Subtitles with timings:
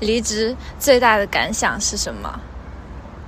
[0.00, 2.40] 离职最大的感想是什么？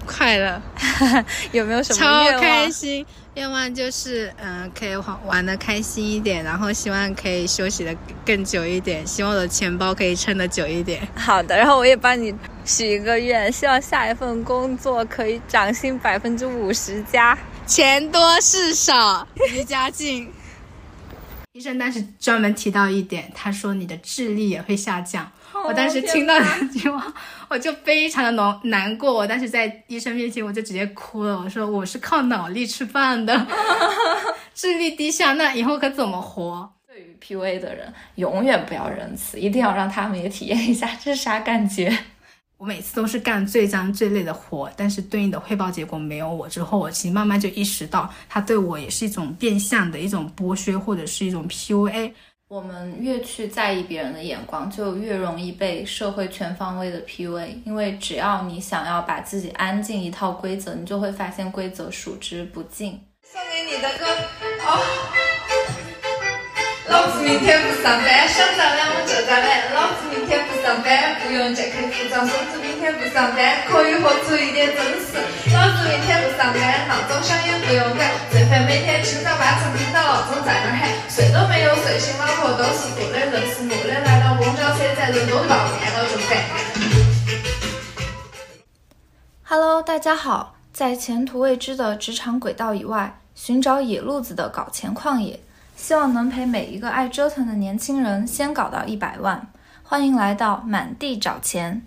[0.06, 0.60] 快乐，
[1.52, 3.06] 有没有什么超开心。
[3.34, 7.94] 愿望就是，嗯、可以玩玩的开心一点，然后希望可以休息的
[8.26, 11.06] 更久一点，希望我的钱包可以撑得久一点。
[11.14, 12.34] 好的，然后我也帮你
[12.64, 17.38] 许一个愿，希望下一份工作可以涨薪百分之五十加。
[17.66, 20.28] 钱多事少，离家近。
[21.54, 25.30] 医生当时专门提到一点，他说你的智力也会下降。
[25.66, 27.12] 我当时听到这句话，
[27.48, 29.12] 我就非常的难难过。
[29.12, 31.38] 我当时在医生面前，我就直接哭了。
[31.38, 33.46] 我说我是靠脑力吃饭的，
[34.54, 36.70] 智力低下，那以后可怎么活？
[36.86, 41.96] 对于 PUA 的人，永远不要仁慈，一定要让他们也体验一下这是啥感觉。
[42.56, 52.12] 我每次都是干最脏最累的活，但是对应的汇报结果没有我之后，我其实慢慢就意识到，他对我也是一种变相的一种剥削，或者是一种 PUA。
[52.50, 57.62] 我们越去在意别人的眼光，就越容易被社会全方位的 PUA。
[57.64, 63.00] 因为只要你想要把自己安静一套规则，你就会发现规则数之不尽。
[63.22, 64.04] 送给你的歌
[64.66, 65.89] 哦。
[66.90, 69.70] 老子明天不上班，想咋懒我就咋懒。
[69.78, 72.26] 老子明天不上班，不用借客服装。
[72.26, 75.14] 老子明天不上班，可以活出一点真实。
[75.54, 78.10] 老子明天不上班，闹钟响也不用管。
[78.34, 83.94] 最烦每天清早八晨听到闹钟在那喊，睡都没有睡醒，老婆都是不的，人是木的。
[84.02, 86.42] 来到公交车站，人多的抱怨了就烦。
[89.46, 95.38] Hello，大家好，在前途未知的职场轨道以外，寻找野路子的搞钱旷野，
[95.80, 99.50] 希望能陪每一个爱折腾的年轻人先搞到一百万。
[99.82, 101.80] 欢迎来到满地找钱。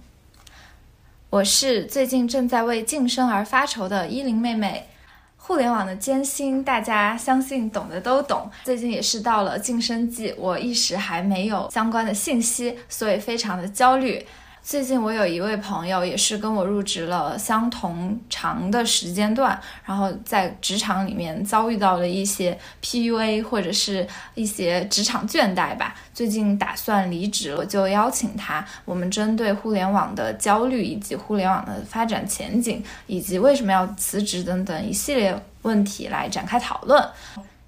[1.29, 4.89] 我是最近正在为晋升而发愁的依林妹妹。
[5.37, 8.49] 互联网的艰辛，大家相信懂的都懂。
[8.63, 14.25] 最近也是到了晋升季，我一时还没有相关的信息，所以非常的焦虑。
[14.63, 25.93] 最近我有一位朋友，也是跟我入职了相同长的时间段，然后在职场里面遭遇到了一些 PUA 或者是一些职场倦怠吧。
[26.13, 37.05] 最近打算离职，我就邀请他，我们针对互联网的焦虑以及互联网的发展前景，以及为什么要辞职等等一系列问题来展开讨论。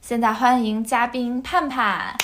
[0.02, 2.16] 现在欢迎嘉宾盼盼。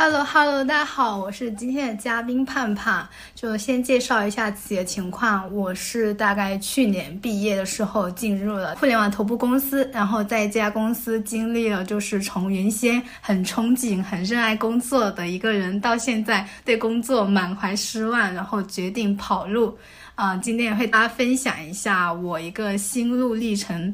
[0.00, 3.04] Hello Hello，大家好，我是今天的嘉宾盼盼。
[3.34, 19.76] 就先介绍一下自己的情况，我是大概去年毕业的时候进入了互联网头部公司，然后在这家公司经历了就是从原先很憧憬、很热爱工作的一个人，到现在对工作满怀失望，然后决定跑路。
[20.14, 23.92] 啊、今天也会大家分享一下我一个心路历程。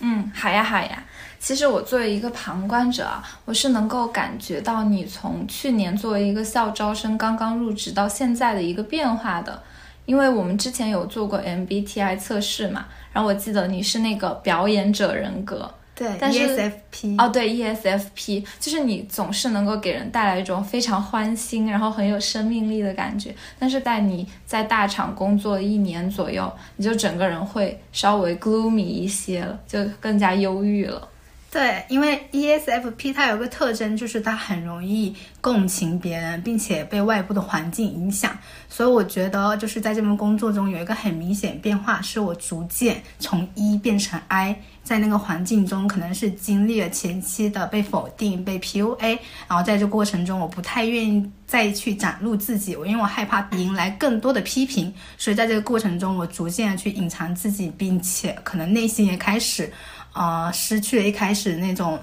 [0.00, 1.04] 嗯，好呀好呀。
[1.38, 9.62] 其实我作为一个旁观者啊，我是能够感觉到你从去年作为一个校招生刚刚入职到现在的一个变化的。
[10.06, 23.34] 因为我们之前有做过 MBTI 测试嘛，然后我记得你是那个表演者人格，对但是 ESFP 哦，对 ESFP，就是你总是能够给人带来一种非常欢欣，然后很有生命力的感觉。
[23.58, 31.08] 但是在你在大厂工作一年左右，你就整个人会稍微 gloomy 一些了，就更加忧郁了。
[31.54, 38.36] 对，因为 ESFP 它有个特征，就是它很容易共情别人，并且被外部的环境影响。
[38.68, 44.56] 所以我觉得，就是在这份工作中有一个很明显变化，是我逐渐从 E 变成 I。
[44.82, 59.72] 在那个环境中，可能是经历了前期的被否定、被 PUA，然后在这过程中，我不太愿意再去展露自己，我因为我害怕迎来更多的批评，所以在这个过程中，我逐渐的去隐藏自己，并且可能内心也开始。
[60.14, 62.00] 啊，失去了一开始那种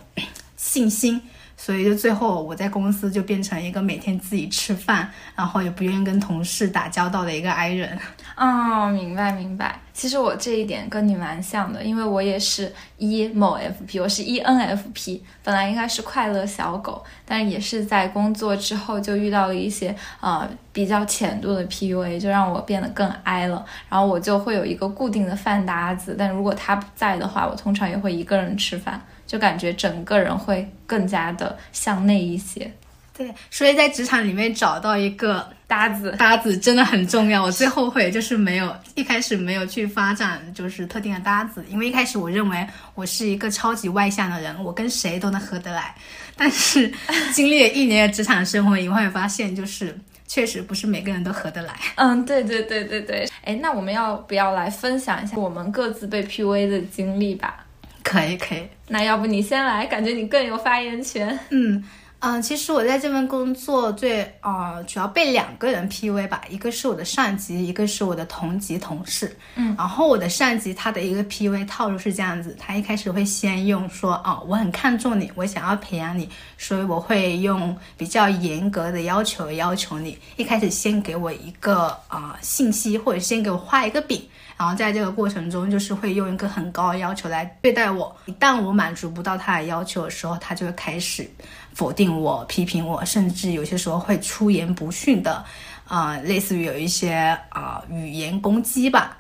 [0.58, 1.20] 信心，
[1.64, 8.00] 所以就最后我在公司就变成一个每天自己吃饭，然后也不愿意跟同事打交道的一个 I 人。
[8.36, 9.80] 哦，明白明白。
[9.94, 23.64] 其实我这一点跟你蛮像的，因为我也是 E 某 FP，我是 ENFP，本来应该是快乐小狗，但也是在工作之后就遇到了一些呃比较浅度的 PUA，就让我变得更 I 了。
[23.88, 29.00] 然后我就会有一个固定的饭搭子，但如果他不在的话，我通常也会一个人吃饭，
[29.32, 32.70] 就感觉整个人会更加的向内一些。
[33.18, 37.42] 对，所以在职场里面找到一个搭子，搭子真的很重要。
[37.42, 45.96] 我最后悔就是没有一开始没有去发展就是特定的搭子，因为一开始我认为我是一个超级外向的人，我跟谁都能合得来。
[46.36, 46.92] 但是
[47.32, 51.74] 经历了一年的职场生活以后，会发现就是确实不是每个人都合得来。
[51.96, 53.30] 嗯，对对对对对。
[53.46, 57.66] 哎，那我们要不要来分享一下我们各自被 PUA 的经历吧？
[58.04, 61.40] 可以可以，那要不你先来，感觉你更有发言权。
[61.50, 61.84] 嗯。
[62.24, 69.36] 嗯，其实我在这份工作最呃主要被两个人 PUA 吧，一个是我的上级，一个是我的同级同事。
[69.56, 80.16] 嗯，然后我的上级他的一个 PUA 套路是这样子，他一开始会先用说啊、我很看重你，我想要培养你，所以我会用比较严格的要求要求你。
[80.36, 84.22] 一开始先给我一个啊、信息，或者先给我画一个饼。
[84.62, 88.16] 然后在这个过程中，就是会用一个很高的要求来对待我。
[88.28, 91.28] 一旦我满足不到他的要求的时候，他就会开始
[91.74, 95.44] 否定我、批评我，甚至有些时候会出言不逊的，
[95.88, 99.18] 啊、类似于有一些啊、语言攻击吧。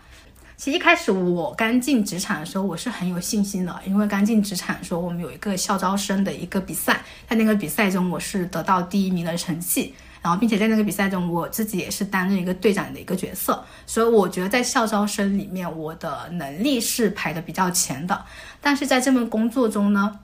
[0.57, 18.23] 其实一开始我刚进职场的时候，我是很有信心的，因为刚进职场的时候，我们有一个校招生的一个比赛，在那个比赛中我是得到第一名的成绩，然后并且在那个比赛中，我自己也是担任一个队长的一个角色，所以我觉得在校招生里面，我的能力是排的比较前的。
[18.61, 20.19] 但是在这份工作中呢，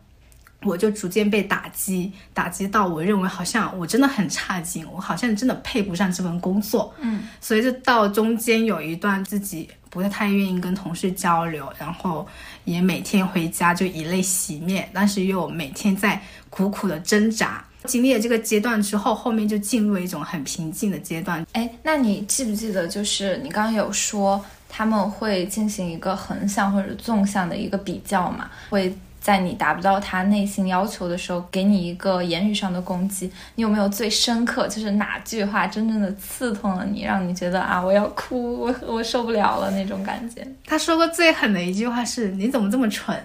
[0.62, 6.94] 我就逐渐被打击，打击到我认为好像我真的很差劲，我好像真的配不上这份工作。
[7.00, 12.28] 嗯，所以就到中间有一段自己不是太愿意跟同事交流，然后
[12.66, 16.22] 也每天回家就以泪洗面，但是又每天在
[16.52, 17.64] 苦苦的挣扎。
[17.86, 21.46] 经历了这个阶段之后，后面就进入了一种很平静的阶段。
[21.54, 28.50] 哎，那你记不记得，就是你刚刚有说他们会进行一个横向或者纵向的一个比较嘛？
[28.70, 33.30] 会在你达不到他内心要求的时候，给你一个言语上的攻击。
[33.56, 40.48] 你有没有最深刻，就是哪句话真正的刺痛了你，让你觉得啊，我要哭，我我受不了了那种感觉？
[40.66, 43.18] 他说过最狠的一句话是：“你怎么这么蠢？”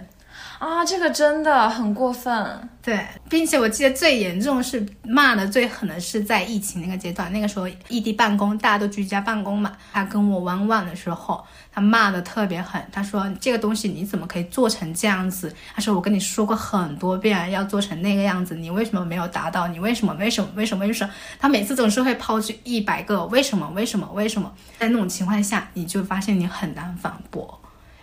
[0.62, 2.32] 啊，这个真的很过分。
[2.81, 9.73] 对，并且我记得最严重是骂的最狠的是在疫情那个阶段，那个时候异地办公，大家都居家办公嘛。
[9.93, 15.53] 他跟我玩网的时候，他骂的特别狠，他说这个东西你怎么可以做成这样子？
[15.75, 19.67] 他说我跟你说过很多遍要做成那个样子，你为什么没有达到？
[19.67, 20.15] 你为什么？
[20.15, 20.49] 为什么？
[20.55, 20.87] 为什么？
[20.87, 21.12] 为什么？
[21.41, 23.69] 他每次总是会抛出一百个为什么？
[23.75, 24.08] 为什么？
[24.12, 24.53] 为什么？
[24.79, 27.58] 在那种情况下，你就发现你很难反驳。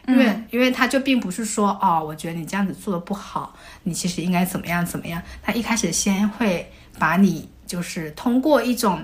[0.10, 5.22] 因为，因为他就并不是说哦，我觉得你这样子做的不好，你其实应该怎么样怎么样。
[5.42, 9.04] 他一开始先会把你就是通过一种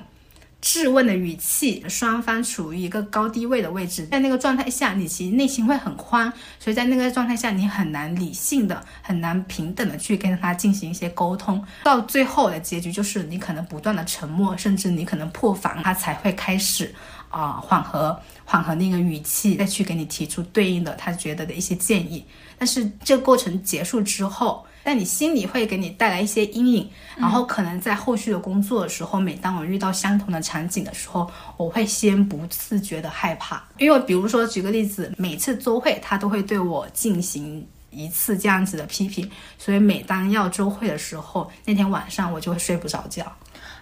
[0.61, 11.63] 质问的语气，双方处于一个高低位的位置，在那个状态下，你其实内心会很慌，所以在那个状态下，你很难理性的、很难平等的去跟他进行一些沟通。
[11.83, 16.95] 到最后的结局就是你可能不断的沉默，甚至你可能破防，他才会开始。
[17.35, 22.25] 啊、缓和缓和那个语气，再去给你提出对应的他觉得的一些建议。
[22.57, 37.67] 但是这个过程结束之后，但你心里会给你带来一些阴影，然后可能在后续的工作的时候，每当我遇到相同的场景的时候，我会先不自觉的害怕，因为比如说举个例子，每次周会他都会对我进行。
[37.91, 43.25] 一次这样子的批评，所以每当要周会的时候，那天晚上我就会睡不着觉。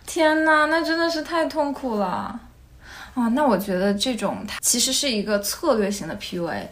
[0.06, 2.40] 天呐，那真的是太痛苦了。
[3.14, 6.64] 啊，那我觉得这种它其实是一个策略型的 PUA，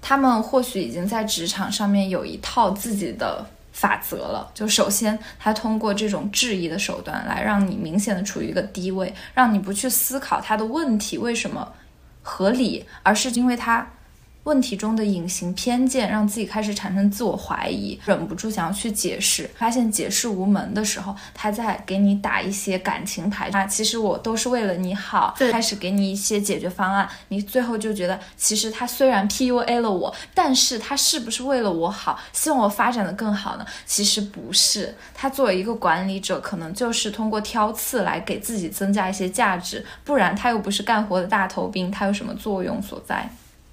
[0.00, 4.50] 他们或许已经在职场上面有一套自己的法则了。
[4.54, 11.72] 就首先，他通过这种质疑的手段来让你明显的处于一个低位，让你不去思考他的问题为什么
[12.22, 13.86] 合理，而是因为他。
[14.44, 33.66] 问题中的隐形偏见，让自己开始产生自我怀疑，忍不住想要去解释，发现解释无门的时候，他在给你打一些感情牌啊，其实我都是为了你好，对开始给你一些解决方案，你最后就觉得，其实他虽然 PUA 了我，但是他是不是为了我好，希望我发展的更好呢？
[33.84, 43.30] 其实不是，他作为一个管理者，可能就是通过挑刺来给自己增加一些价值，不然他又不是干活的大头兵，他有什么作用所在？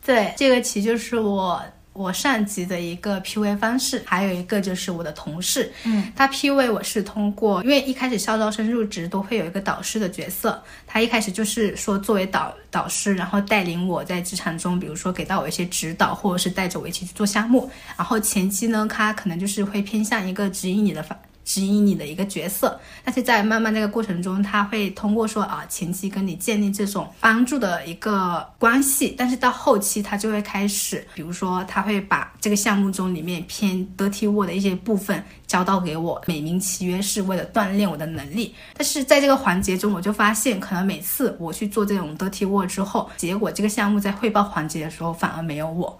[0.08, 1.62] 对，这个其实就是我
[1.92, 21.18] 我上级的一个 PUA 方式，还有一个就是我的同事，嗯，他 PUA 我是通过，因为一开始校招生入职都会有一个导师的角色，他一开始就是说作为导导师，然后带领我在职场中，比如说给到我一些指导，或者是带着我一起去做项目，然后前期呢，他可能就是会偏向一个指引你的方。
[21.48, 45.98] 指引你的一个角色，但是在慢慢这个过程中，他会通过说啊前期跟你建立这种帮助的一个关系，但是到后期他就会开始，比如说他会把这个项目中里面偏 dirty word 的一些部分交到给我，美名其曰是为了锻炼我的能力，但是在这个环节中，我就发现可能每次我去做这种 dirty word 之后，结果这个项目在汇报环节的时候反而没有我。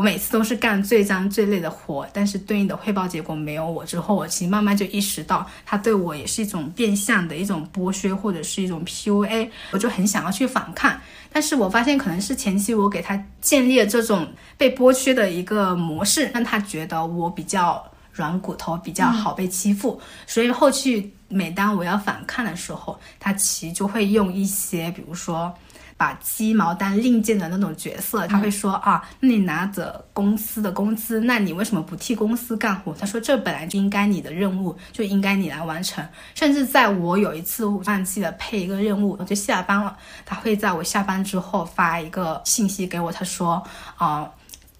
[0.00, 3.84] 我每次都是干最脏最累的活，但是对应的汇报结果没有我。
[3.84, 9.50] 之后我其实慢慢就意识到，他对我也是一种变相的一种剥削，或者是一种 PUA。
[9.72, 10.98] 我就很想要去反抗，
[11.30, 14.26] 但是我发现可能是前期我给他建立了这种
[14.56, 20.00] 被剥削的一个模式，让他觉得我比较软骨头，比较好被欺负。
[20.26, 25.54] 所以后续每当我要反抗的时候，他其实就会用一些，比如说。
[26.00, 32.94] 把鸡毛当令箭的那种角色，他会说啊，那你拿着公司的工资，那你为什么不替公司干活？
[32.94, 36.02] 他说这本来就应该你的任务，就应该你来完成。
[36.34, 43.62] 甚至在我有一次忘记了配一个任务，我就下班了，他会在我下班之后发一个信息给我，他说
[43.98, 44.26] 啊，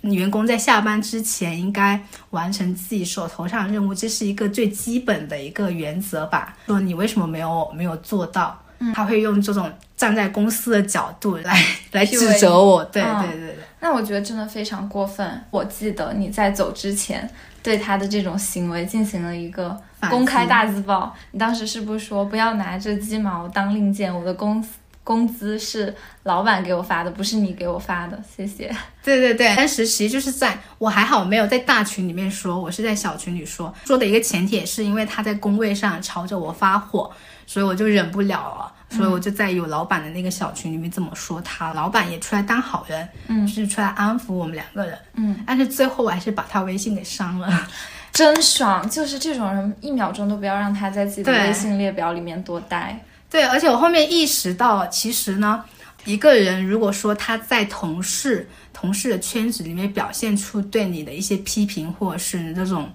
[0.01, 6.57] 员工在下班之前应该完成自己手头上的任务，这是一个最基本的一个原则吧？
[6.65, 8.59] 说你为什么没有没有做到？
[8.95, 13.57] 他会用这种站在公司的角度来 来指责我，对对对对。
[13.81, 15.43] 那我觉得真的非常过分。
[15.51, 17.29] 我记得你在走之前
[17.63, 19.75] 对他的这种行为进行了一个
[20.11, 21.15] 公开大字报。
[21.31, 24.15] 你当时是不是说不要拿这鸡毛当令箭？
[24.15, 24.63] 我的工
[25.03, 25.95] 工资是
[26.25, 28.23] 老板给我发的，不是你给我发的。
[28.37, 28.71] 谢谢。
[29.03, 33.75] 对 对对，当时其实就是在我还好没有在大群里面说，我是在小群里说。
[33.87, 37.11] 说的一个前提也是因为他在工位上朝着我发火。
[37.51, 47.69] 所以我就忍不了了，所以我就在有老板的那个小群里面这么说他，老板也出来当好人，嗯，是出来安抚我们两个人，嗯，但是最后我还是把他微信给删了，
[48.15, 52.97] 真爽，就是这种人一秒钟都不要让他在自己的微信列表里面多待。
[53.29, 55.65] 对，而且我后面意识到，其实呢，
[56.05, 62.89] 一个人如果说他在同事同事的圈子里面表现出对你的一些批评或者是这种。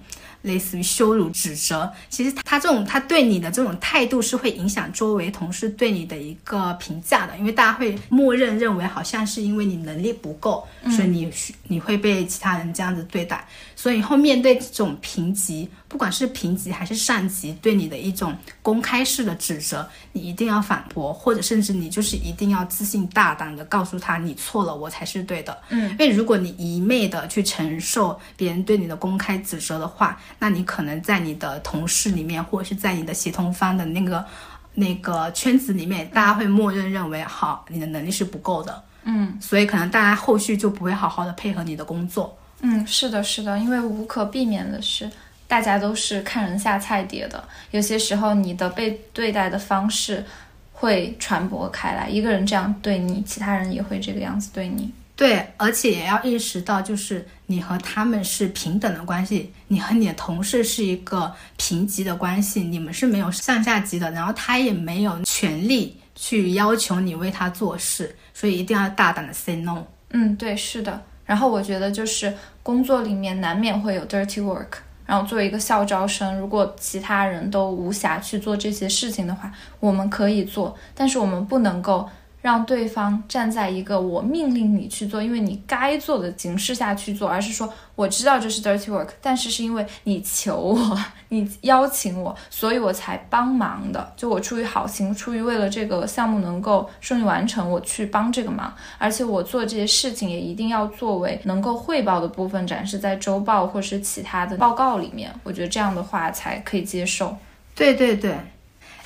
[0.46, 11.32] 类似于羞辱、指责，其实他这种他对你的这种态度是会影响周围同事对你的一个评价的，因为大家会默认认为好像是因为你能力不够，所以你
[11.68, 13.46] 你会被其他人这样子对待。
[13.76, 25.58] 所以以后面对这种评级，不管是评级还是上级对你的一种公开式的指责，你一定要反驳，或者甚至你就是一定要自信大胆的告诉他你错了，我才是对的。
[25.70, 34.26] 嗯，因为如果你一昧的去承受别人对你的公开指责的话，那你可能在你的同事里面，或者是在你的协同方的那个
[34.74, 42.38] 那个圈子里面，大家会默认认为，好，你的能力是不够的，嗯，所以可能大家后续就不会好好的配合你的工作。
[42.60, 45.10] 嗯，是的，是的，因为无可避免的是，
[45.48, 50.26] 大家都是看人下菜碟的，有些时候你的被对待的方式
[50.72, 54.92] 会传播开来，一个人这样对你，其他人也会这个样子对你。
[55.16, 69.86] 对，而且也要意识到，就是你和他们是平等的关系，你和你的同事是一个平级的关系，你们是没有上下级的，然后他也没有权利去要求你为他做事，所以一定要大胆的 say no。
[70.10, 71.02] 嗯，对，是的。
[71.26, 82.10] 然后我觉得就是工作里面难免会有 dirty work，然后作为一个校招生，如果其他人都无暇去做这些事情的话，我们可以做，但是我们不能够。
[82.46, 91.00] 让对方站在一个我命令你去做，因为你该做的形式下去做，而是说我知道这是 dirty work，但是是因为你求我，
[91.30, 94.14] 你邀请我，所以我才帮忙的。
[94.16, 98.72] 就我出于好心，出于为了这个项目能够顺利完成，我去帮这个忙。
[99.00, 105.34] 而且我做这些事情也一定要作为能够汇报的部分，展示在周报或是其他的报告里面。
[105.42, 107.36] 我觉得这样的话才可以接受。
[107.74, 108.38] 对对对。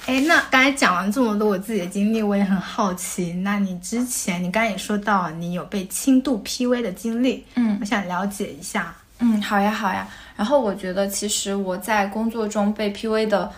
[0.10, 3.32] 哎，那刚才讲完这么多我自己的经历，我也很好奇。
[3.44, 8.96] 那你之前，你刚才也说到你有被轻度 PV 的经历，嗯，我想了解一下。
[9.20, 10.08] 嗯，好呀，好呀。
[10.36, 13.52] 然后我觉得，其实我在工作中被 PV 的。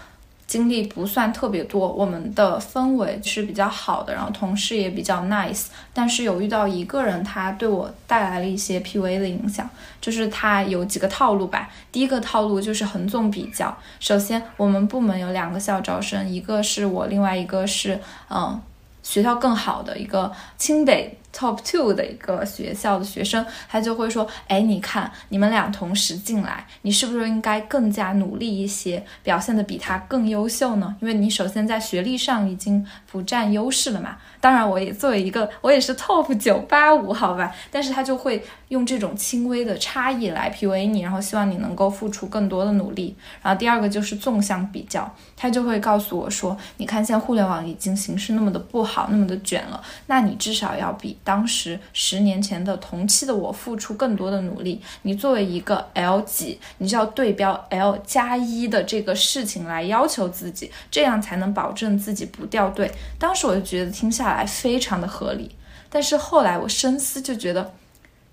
[0.51, 5.67] 经历不算特别多，我们的氛围是比较好的，然后同事也比较 nice。
[5.93, 9.69] 但是有遇到一个人，他对我带来了一些 P V 的影响，
[10.01, 11.69] 就是他有几个套路吧。
[11.89, 13.73] 第一个套路就是横纵比较。
[14.01, 17.97] 首先，我们部门有两个校招生，一个是我，另外一个是
[18.29, 18.59] 嗯
[19.03, 21.17] 学校更好的一个清北。
[21.33, 30.95] Top two 的一个学校的学生，他就会说：“哎，你看你们俩同时进来，你是不是应该更加努力一些，表现的比他更优秀呢？
[30.99, 34.17] 因为你首先在学历上已经不占优势了嘛。
[34.41, 37.55] 当然，我也作为一个， 我也是 Top 九八五，好吧。
[37.71, 43.15] 但是他就会用这种轻微的差异来 PUA 你，然后希望你能够付出更多的努力。
[43.41, 62.91] 然后第二个就是纵向比较，他就会告诉我说：你看现在互联网已经形势那么的不好，那么的卷了，那你至少要比。”当时十年前的同期的我付出更多的努力，你作为一个 L 几，你就要对标 L 加一的这个事情来要求自己，这样才能保证自己不掉队。
[63.19, 65.51] 当时我就觉得听下来非常的合理，
[65.89, 67.73] 但是后来我深思就觉得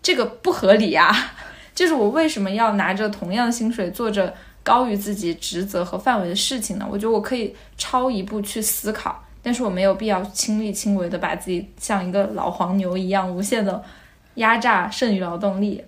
[0.02, 1.32] 这个不合理呀，
[1.74, 6.88] 就是我为什么要拿着同样的薪水做着高于自己职责和范围的事情呢？
[6.90, 9.24] 我觉得我可以超一步去思考。
[9.42, 13.82] 但是我没有必要亲力亲为的把自己像一个老黄牛一样无限的
[14.34, 15.84] 压榨剩余劳动力。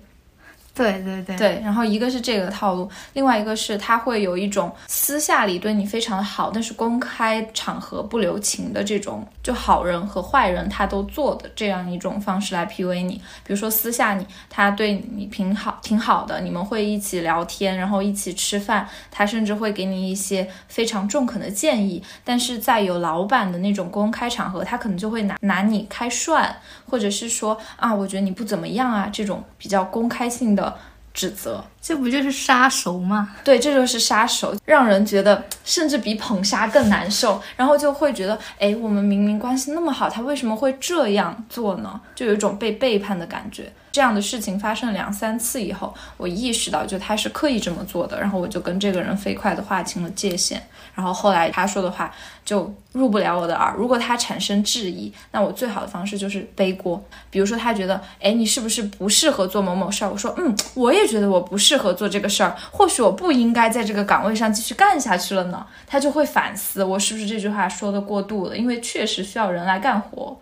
[0.80, 13.20] 对对对对，然后一个是这个套路，另外一个是他会有一种私下里对你非常好，但是公开场合不留情的这种，就好人和坏人他都做的这样一种方式来 PUA 你。
[13.44, 22.02] 比如说私下你他对你挺好挺好的，你们会一起聊天，然后一起吃饭，他甚至会给你一些非常中肯的建议。
[22.25, 26.56] 但是在有老板的那种公开场合，他可能就会拿拿你开涮，
[26.90, 30.76] 或者是说啊，我觉得你不怎么样啊，这种比较公开性的。
[31.12, 33.37] 指责，这不就是杀熟吗？
[33.42, 37.40] 对，这就是杀熟，让人觉得甚至比捧杀更难受。
[37.56, 42.00] 然后就会觉得，哎，我们明明关系那么好，他为什么会这样做呢？
[42.14, 43.72] 就有一种被背叛的感觉。
[43.92, 50.62] 这样的事情发生两三次以后，我意识到就他是刻意这么做的，然后我就跟这个人飞快的划清了界限。
[50.94, 52.12] 然后后来他说的话
[52.44, 53.75] 就入不了我的耳。
[53.76, 57.02] 如果他产生质疑，那我最好的方式就是背锅。
[57.30, 60.10] 比如说他觉得，哎，你是不是不适合做某某事儿？
[60.10, 65.64] 我说，嗯，我也觉得我不适适合做这个事儿，或许我不应该在这个岗位上继续干下去了呢。
[65.86, 68.56] 他就会反思，我是不是这句话说的过度了？
[68.56, 70.36] 因为确实需要人来干活。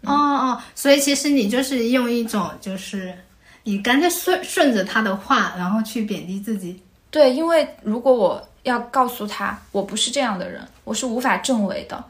[0.00, 3.16] 哦哦，所以其实你就是用一种，就是
[3.62, 6.82] 你干脆顺顺着他的话，然后去贬低自己。
[7.12, 12.04] 对，因为如果我要告诉他我不是这样的人，我是无法证伪的，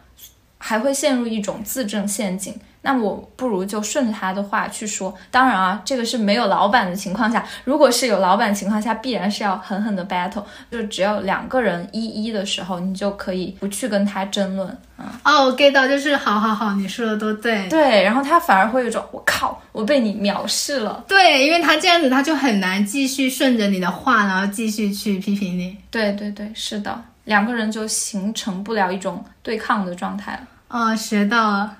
[0.56, 2.58] 还会陷入一种自证陷阱。
[2.82, 5.14] 那么我不如就顺着他的话去说。
[5.30, 10.44] 当然啊，这个是没有老板的情况下，如果是有老板情况下，必然是要狠狠的 battle。
[10.70, 14.68] 就只要两个人一一的时候，你就可以不去跟他争论。
[14.96, 17.68] 啊，哦，我 get 到，就是好好好，你说的都对。
[17.68, 21.04] 对，然后他反而会有种我靠，我被你藐视了。
[21.08, 25.76] 对，因为他这样子，他就很难继续顺着你的话，然后继续去批评你。
[25.90, 30.40] 对对对，是的，两个人就形成不了一种对抗的状态了。
[30.72, 31.76] 哦，学到了。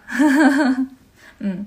[1.41, 1.67] 嗯，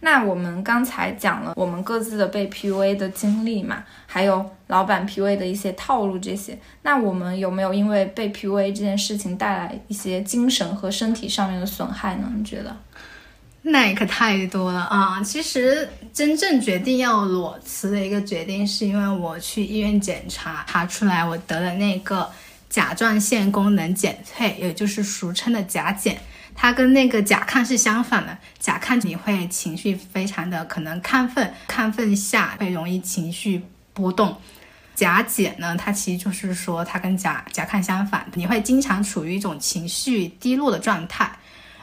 [0.00, 6.58] 那我们刚才讲了我们各自的被 PUA 的经历嘛，还有老板 PUA 的一些套路这些。
[6.82, 12.32] 那我们有没有因为被 PUA 这件事情带来一些精神和身体上面的损害呢？
[12.34, 12.74] 你觉得？
[13.66, 15.22] 那可太多了啊！
[15.22, 22.30] 其实真正决定要裸辞的一个决定，是因为我去医院检查，查出来我得了那个
[22.68, 26.18] 甲状腺功能减退，也就是俗称的甲减。
[26.54, 33.62] 它跟那个甲亢是相反的，甲亢你会情绪非常的可能亢奋，亢奋下会容易情绪
[33.92, 34.36] 波动。
[34.94, 41.30] 甲减呢，它其实就是说它跟甲甲亢相反，你会经常处于一种情绪低落的状态。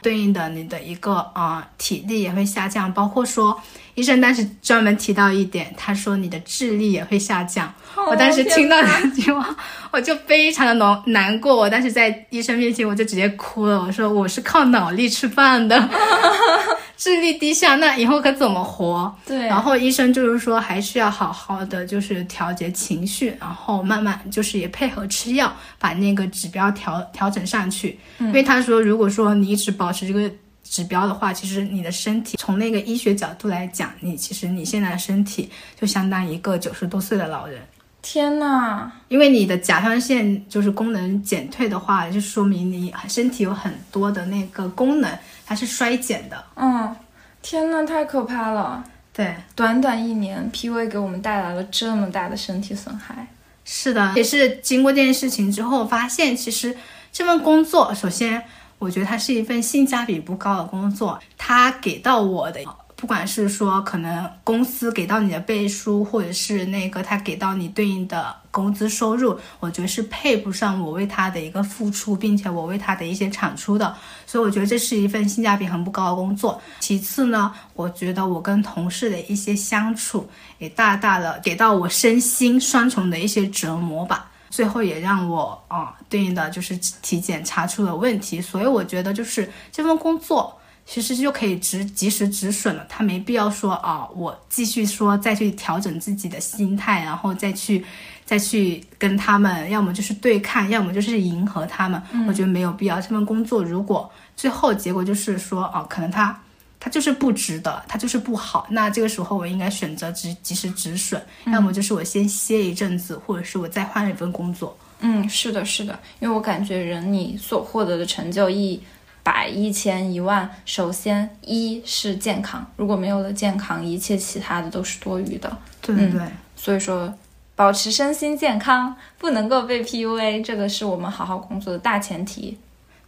[0.00, 3.62] 对应的你的一个啊体力也会下降，包括说
[3.94, 7.72] 医生当时专门提到一点，他说你的智力也会下降。
[8.08, 9.54] 我当时听到这句话，
[9.90, 11.54] 我就非常的难难过。
[11.54, 15.88] 我当时在医生面前我就直接哭了，我说我是靠脑力吃饭的，
[16.96, 19.14] 智力低下，那以后可怎么活？
[19.26, 19.46] 对。
[19.46, 27.98] 然后医生就是说还是要好好的就是调节情绪，然后慢慢就是也配合吃药，把那个指标调调整上去。
[28.18, 30.30] 因为他说如果说你一直保持这个
[30.72, 37.60] 指标的话，其实你的身体从那个医学角度来讲，你其实你现在的身体就相当于一个九十多岁的老人。
[38.00, 46.42] 天呐，因为你的甲状腺就是功能减退的话，就说明你身体有很多的那个功能它是衰减的。
[46.56, 46.96] 嗯，
[47.42, 48.82] 天呐，太可怕了。
[49.12, 53.26] 对，短短一年，PUA 给我们带来了这么大的身体损害。
[53.66, 56.74] 是的，也是经过这件事情之后，发现其实
[57.12, 58.42] 这份工作，首先
[58.82, 62.60] 我觉得它是一份性价比不高的工作，它给到我的。
[62.96, 73.92] 不管是说可能公司给到你的背书，或者是那个他给到你对应的工资收入，我觉得是配不上我为他的一个付出，并且我为他的一些产出的。
[74.24, 76.60] 所以我觉得这是一份性价比很不高的工作。
[76.78, 84.30] 其次呢，我觉得我跟同事的一些相处也大大的给到我身心双重的一些折磨吧。
[84.52, 88.40] 最后也让我啊对应的就是体检查出了问题。
[88.40, 90.56] 所以我觉得就是这份工作。
[90.84, 97.84] 其实就可以止及时止损了，他没必要说啊，我继续说再去调整自己的心态，然后再去
[98.26, 102.02] 再去跟他们，要么就是对抗，要么就是迎合他们。
[102.26, 103.00] 我觉得没有必要。
[103.00, 106.36] 这份工作如果最后结果就是说啊，可能他
[106.84, 114.76] 他就是不值得，它就是不好，那这个时候我应该选择及及时止损，要么就是我先歇一阵子，或者是我再换一份工作。
[114.98, 118.82] 嗯，是的，是的，因为我感觉人你所获得的成就一。
[119.24, 125.56] 百一千一万，首先一是健康，如果没有了健康，一切其他的都是多余的。
[125.80, 126.20] 对对，
[126.56, 127.14] 所以说
[127.54, 132.58] 保持身心健康，不能够被 PUA，这个是我们好好工作的大前提。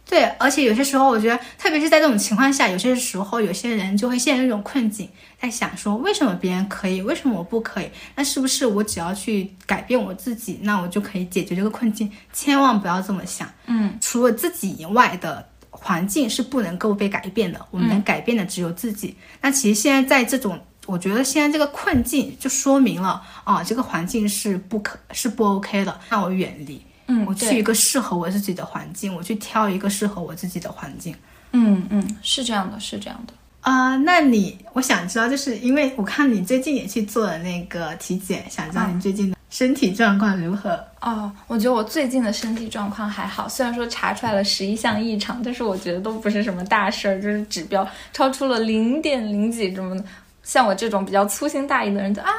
[0.07, 5.09] 对，而且有些时候，我觉得，特别是在这种情况下，有些时候，有些人就会陷入一种困境，
[5.41, 7.89] 在想说，为什么别人可以，为什么我不可以？
[8.15, 12.11] 那是不是我只要去改变我自己，那我就可以解决这个困境？
[12.31, 13.49] 千万不要这么想。
[13.65, 19.15] 嗯，除了自己以外的环境是不能够被改变的，我们能改变的只有自己。
[19.41, 26.79] 那其实现在在这种，我觉得现在这个困境就说明了，啊，这个环境是不可是不 OK 的，那我远离。
[27.07, 31.15] 嗯，我去一个适合我自己的环境，我去挑一个适合我自己的环境。
[31.51, 33.33] 嗯嗯，是这样的，是这样的。
[33.61, 40.83] 啊，那你我想知道，就是因为我看你最近也去做了那个体检，想知道你最近的身体状况如何？
[41.01, 50.03] 哦，我觉得我最近的身体状况还好，虽然说查出来了十一项异常，但是我觉得都不是什么大事儿，就是指标超出了零点零几这么的。
[50.43, 52.29] 像我这种比较粗心大意的人，就啊。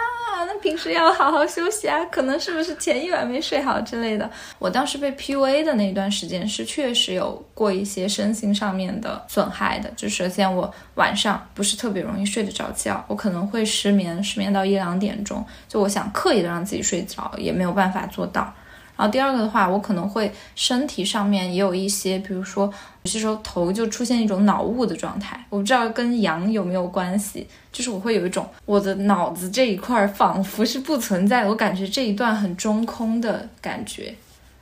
[0.45, 4.31] 那平时要好好休息啊，可能是不是前一晚没睡好之类的。
[4.59, 9.91] 我当时被 PUA 的那一段时间是确实有过一些身心上面的损害的。
[9.97, 15.45] 就首先我晚上不是特别容易睡得着觉，我可能会失眠，失眠到一两点钟。
[15.69, 18.53] 就我想刻意的让自己睡着，也没有办法做到。
[18.97, 22.65] 然后第二个的话，我可能会身体上面也有一些，比如说
[23.03, 34.15] 有些时候头就出现一种脑雾的状态，我不知道跟阳有没有关系，就是我会有一种我的脑子这一块仿佛是不存在，我感觉这一段很中空的感觉。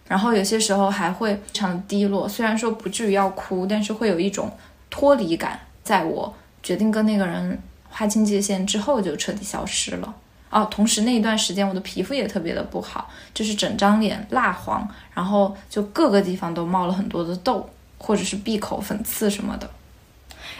[0.07, 4.51] 然后有些时候还会非常低落，虽然说不至于要哭，但是会有一种
[4.90, 10.14] 脱离感，在我决定跟那个人划清界限之后就彻底消失了。
[10.54, 19.68] 哦，同时那一段时间我的皮肤也特别的不好，就是整张脸蜡黄，然后就各个地方都冒了很多的痘，或者是闭口粉刺什么的。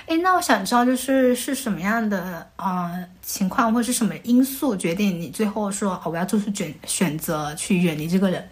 [0.07, 8.49] 哎，那我想知道，就是是什么样的呃情况，或是什么因素决定你最后说哦，我要做出选选择去远离这个人？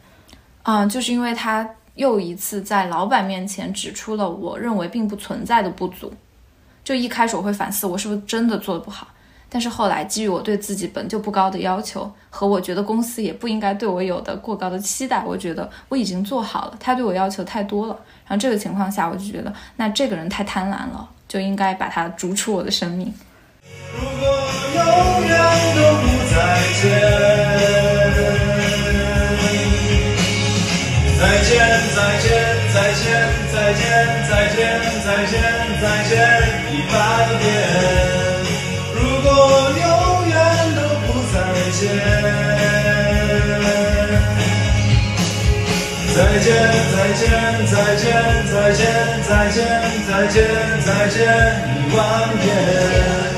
[0.63, 6.15] 嗯，就是因为他又一次在老板面前指出了我认为并不存在的不足。
[6.85, 9.09] 就一开始我会反思，我是不是真的做的不好。
[9.55, 16.75] 但是后来，基于我对自己本就不高的要求，和我觉得公司也不应该对我有的过高的期待，我觉得我已经做好了。
[16.81, 17.95] 他对我要求太多了，
[18.27, 23.13] 然后这个情况下，我就觉得那这个人太贪婪了，就应该把他逐出我的生命。
[23.93, 24.27] 如果
[24.75, 24.83] 永
[25.27, 25.37] 远
[25.77, 26.35] 都不再
[26.81, 26.89] 见，
[31.21, 31.53] 再见，
[31.95, 32.27] 再见，
[32.73, 33.05] 再见，
[33.53, 33.85] 再见，
[34.31, 34.57] 再见，
[35.05, 35.37] 再见，
[35.83, 36.11] 再见
[36.73, 36.97] 一百
[37.39, 38.12] 遍。
[41.83, 41.91] 见，
[46.15, 46.47] 再见，
[46.87, 47.25] 再见，
[47.67, 48.07] 再见，
[48.49, 48.81] 再见，
[49.27, 49.59] 再见，
[50.07, 50.39] 再见，
[50.85, 51.19] 再见
[51.67, 52.01] 一万
[52.39, 53.32] 遍。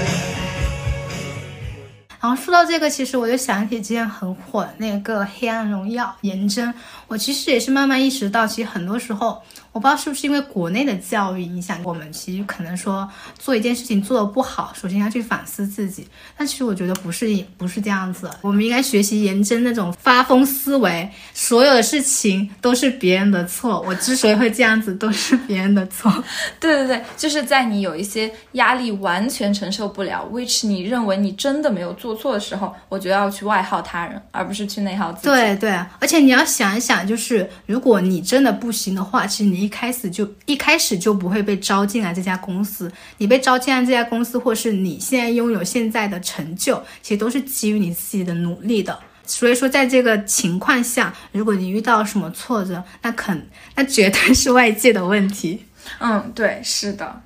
[2.25, 6.73] 然后说到这个，其实我就想起之前很火那个《黑暗荣耀》颜真，
[7.07, 9.43] 我其实也是慢慢意识到，其实很多时候。
[9.73, 16.07] 我不知道是不是因为国内的教育影响我们，其实可能说做一件事情做的不好，首先要去反思自己。
[16.39, 17.27] 但其实我觉得不是，
[17.59, 18.31] 不是这样子。
[18.41, 23.81] 我们应该学习颜真那种发疯思维，所有的事情都是别人的错。
[23.81, 26.09] 我之所以会这样子，都是别人的错。
[26.61, 35.27] 对对对，就是在你有一些压力完全承受不了，which 你认为你真的没有做错的时候，我觉得要去外耗他人，而不是去内耗自己。
[35.27, 39.65] 对对，而且你要想一想，就是如果你真的不行的话，其实你。
[39.65, 48.99] 一开始就一开始就不会被招进来这家公司，你被招进来这家公司，或是你现在拥有现在的成就，其实都是基于你自己的努力的。
[49.25, 55.65] 所以说，在这个情况下，如果你遇到什么挫折，那肯那绝对是外界的问题。
[55.99, 57.23] 嗯，对，是的。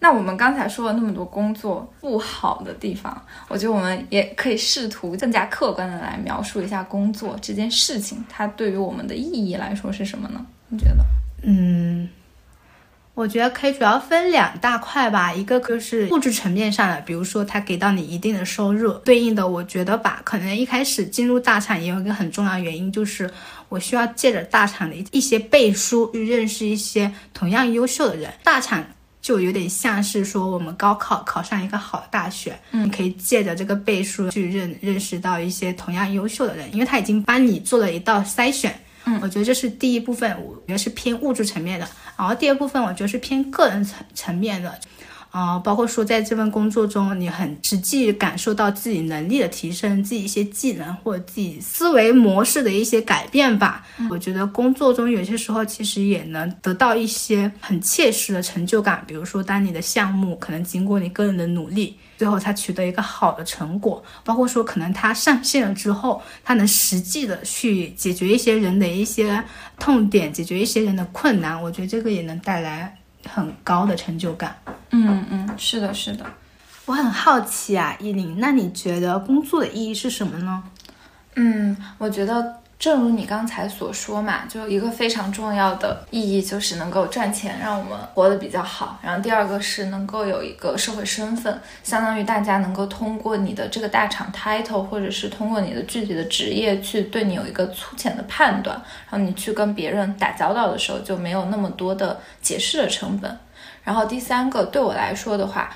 [0.00, 10.44] 那我们刚才说了那么多工作不好的地方，我觉得我们也可以试图更加客观的来描述一下工作这件事情，它对于我们的意义来说是什么呢？
[10.68, 11.04] 你觉得？
[11.42, 12.08] 嗯，
[13.14, 23.28] 我觉得可以主要分两大块吧，一个就是物质层面上的，比如说他给到你一定的收入，对应的，我觉得吧，可能一开始进入大厂也有一个很重要原因，就是
[23.68, 28.32] 我需要借着大厂的一一些背书去认识一些同样优秀的人。
[28.44, 28.84] 大厂
[29.28, 38.74] 就有点像是说我们高考考上一个好的大学，嗯，你可以借着这个背书去认认识到一些同样优秀的人，因为他已经帮你做了一道筛选。
[39.04, 41.86] 嗯，我觉得这是第一部分，我觉得是偏物质层面的。
[42.16, 44.80] 然后第二部分，我觉得是偏个人层层面的。
[45.30, 53.86] 呃，包括说在这份工作中，你很实际感受到自己能力的提升，自己一些技能或者自己思维模式的一些改变吧。
[54.10, 61.96] 我觉得工作中有些时候其实也能得到一些很切实的成就感，比如说当你的项目可能经过你个人的努力。
[62.16, 69.40] 最后，他取得一个好的成果，包括说，可能他上线了之后，他能实际的去解决一些人的一些
[69.78, 72.92] 痛点，解决一些人的困难，我觉得这个也能带来
[73.26, 74.56] 很高的成就感。
[74.90, 76.26] 嗯嗯，是的，是的。
[76.86, 80.62] 我很好奇啊，依林，那你觉得工作的意义是什么呢？
[81.34, 82.60] 嗯，我觉得。
[82.78, 88.96] 正如你刚才所说嘛，就一个非常重要的意义就是能够赚钱，让我们活得比较好。
[89.02, 103.36] 然后第二个是能够有一个社会身份，相当于大家能够通过你的这个大厂 title，或者是通过你的具体的职业去对你有一个粗浅的判断，然后你去跟别人打交道的时候就没有那么多的解释的成本。
[103.82, 105.68] 然后第三个对我来说的话，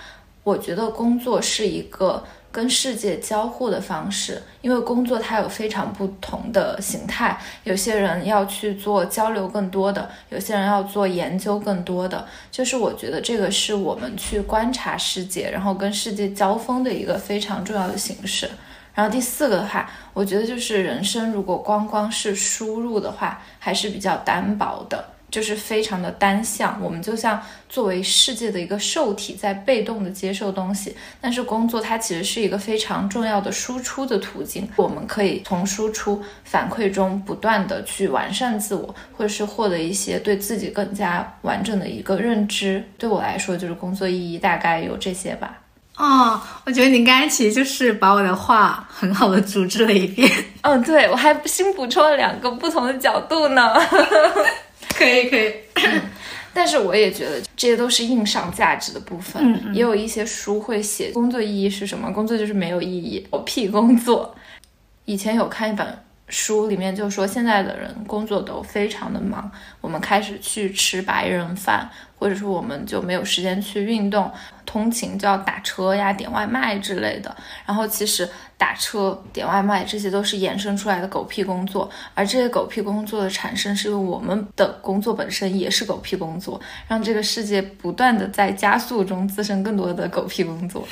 [0.44, 2.22] 我觉得工作是一个。
[2.52, 18.48] 跟世界交互的方式，因为工作它有非常不同的形态，有些人要去做交流更多的，有些人要做研究更多的，就是我觉得这个是我们去观察世界，然后跟世界交锋的一个非常重要的形式。
[18.94, 25.11] 然后第四个的话，我觉得就是人生如果光光是输入的话，还是比较单薄的。
[25.32, 30.94] 就是非常的单向，我们就像作为世界的一个受体，在被动的接受东西。
[31.22, 42.84] 但是工作它其实是一个非常重要的输出的途径，我们可以从输出反馈中不断的去完善自我，或者是获得一些对自己更加完整的一个认知。
[42.98, 45.58] 对我来说，就是工作意义大概有这些吧。
[45.96, 50.30] 哦，我觉得你刚才其实就是把我的话很好的组织了一遍。
[50.60, 53.72] 嗯，对我还新补充了两个不同的角度呢。
[54.94, 55.52] 可 以可以，
[56.54, 59.72] 但是我也觉得这些都是硬上价值的部分。
[59.74, 64.34] 也有一些书会写工作意义是什么，工作就是没有意义，狗屁工作。
[65.04, 69.50] 以前有看一本书，里面就说现在的人工作都非常的忙，
[69.80, 74.30] 我们开始去吃白人饭，或者说我们就没有时间去运动，
[74.66, 77.34] 通勤就要打车呀、点外卖之类的。
[77.66, 78.28] 然后其实。
[78.58, 81.90] 打车、点外卖，这些都是衍生出来的狗屁工作。
[82.14, 90.86] 而这些狗屁工作的产生，是因为我们的工作本身也是狗屁工作，让这个世界不断的在加速中滋生更多的狗屁工作。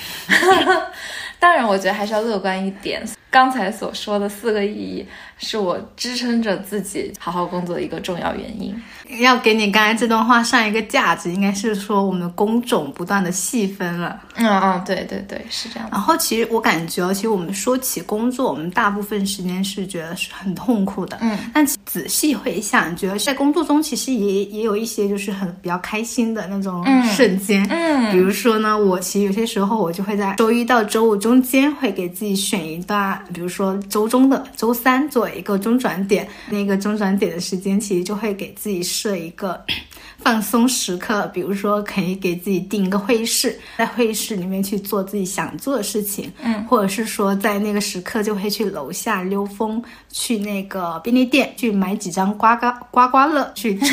[1.38, 3.00] 当然，我觉得还是要乐观一点。
[3.30, 5.06] 刚才所说的四个意义，
[5.40, 8.74] 是我支撑着自己好好工作的一个重要原因。
[9.18, 14.20] 要给你刚才这段话上一个价值，应该是说我们的工种不断的细分了。
[14.37, 15.88] 嗯嗯，对对对，是这样。
[15.90, 21.18] 然后其实我感觉，其实我们说起工作，我们大部分时间是觉得是很痛苦的。
[21.22, 26.85] 嗯，但仔细回想，觉得在工作中其实也也有一些就是很比较开心的那种
[27.16, 27.66] 瞬间。
[27.68, 39.61] 嗯，比如说呢，我其实有些时候我就会在周一到周五中间会给自己选一段，比如说周中的周三作为一个中转点，那个中转点的时间其实就会给自己设一个
[40.23, 53.87] 放松时刻，比如说可以给自己定一个会议室，在会议室里面去做自己想做的事情，嗯，或者是说在那个时刻就会去楼下溜风，去那个便利店去买几张刮刮刮刮乐去抽。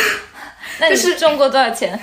[0.80, 2.00] 那你是中过多少钱？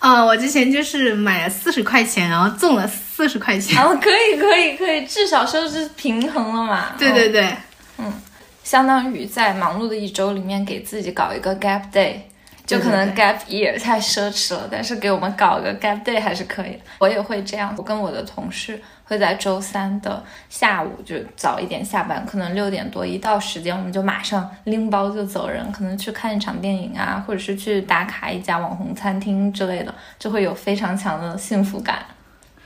[0.00, 3.80] 啊， 我之前就是买了四十块钱，然后中了四十块钱。
[3.80, 6.96] 哦，可以可以可以，至少收支平衡了嘛。
[6.98, 7.56] 对对对，
[7.98, 8.12] 嗯。
[8.64, 12.16] 相当于在忙碌的一周里面给自己搞一个 gap day，
[12.66, 16.80] 就可能 gap year 太奢侈了，但是给我们搞个 gap day 还是可以的。
[17.00, 32.04] 我也会这样，我跟我的同事会在周三的下午就早一点下班，可能六点多一到时间，我们就马上拎包就走人，可能去看一场电影啊，或者是去打卡一家网红餐厅之类的，就会有非常强的幸福感。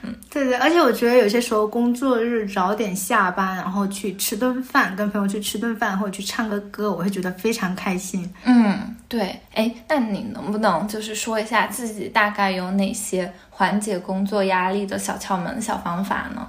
[0.03, 8.29] 嗯，对对，而且我觉得有些时候工作日早点下班，然后去吃顿饭，跟朋友去吃顿饭，或者去唱个歌，我会觉得非常开心。
[8.45, 16.49] 嗯，对，哎，那你能不能就是说一下自己大概有哪些缓解工作压力的小窍门、小方法呢？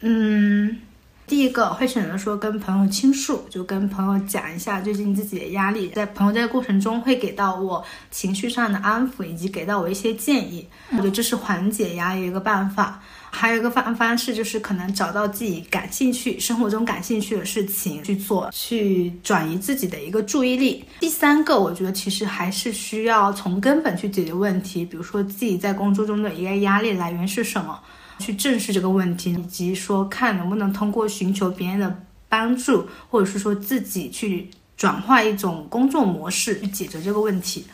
[0.00, 0.78] 嗯。
[1.30, 13.00] 第一个会选择说跟朋友倾诉，就跟朋友讲一下最近自己的压力，在朋友这个过程中会给到我情绪上的安抚，以及给到我一些建议，我觉得这是缓解压力一个办法。
[13.30, 20.84] 还有一个方方式就是可能找到自己感兴趣、生活中感兴趣的事情去做，去转移自己的一个注意力。
[20.98, 27.78] 第三个，我觉得其实还是需要从根本去解决问题，比如说自己在工作中的一个压力来源是什么。
[28.20, 37.66] 去正视这个问题，以及说看能不能通过寻求别人的帮助，或者是说自己去转化一种工作模式去解决这个问题。